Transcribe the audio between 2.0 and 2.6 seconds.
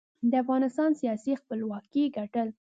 ګټل.